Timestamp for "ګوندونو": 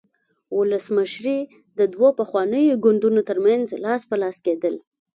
2.83-3.21